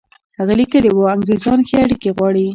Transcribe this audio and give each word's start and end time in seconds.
هغه 0.37 0.53
لیکلي 0.59 0.89
وو 0.91 1.11
انګرېزان 1.13 1.59
ښې 1.67 1.77
اړیکې 1.85 2.09
غواړي. 2.17 2.45